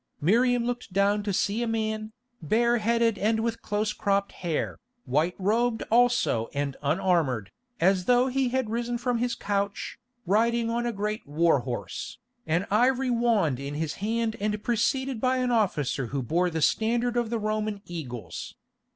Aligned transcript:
Miriam 0.19 0.65
looked 0.65 0.91
down 0.91 1.21
to 1.21 1.31
see 1.31 1.61
a 1.61 1.67
man, 1.67 2.11
bare 2.41 2.79
headed 2.79 3.19
and 3.19 3.41
with 3.41 3.61
close 3.61 3.93
cropped 3.93 4.31
hair, 4.31 4.79
white 5.05 5.35
robed 5.37 5.83
also 5.91 6.49
and 6.55 6.75
unarmoured, 6.81 7.51
as 7.79 8.05
though 8.05 8.25
he 8.25 8.49
had 8.49 8.71
risen 8.71 8.97
from 8.97 9.19
his 9.19 9.35
couch, 9.35 9.99
riding 10.25 10.71
on 10.71 10.87
a 10.87 10.91
great 10.91 11.27
war 11.27 11.59
horse, 11.59 12.17
an 12.47 12.65
ivory 12.71 13.11
wand 13.11 13.59
in 13.59 13.75
his 13.75 13.93
hand 14.01 14.35
and 14.39 14.63
preceded 14.63 15.21
by 15.21 15.37
an 15.37 15.51
officer 15.51 16.07
who 16.07 16.23
bore 16.23 16.49
the 16.49 16.63
standard 16.63 17.15
of 17.15 17.29
the 17.29 17.37
Roman 17.37 17.83
Eagles. 17.85 18.55